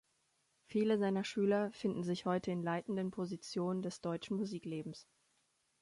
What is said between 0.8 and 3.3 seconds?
seiner Schüler finden sich heute in leitenden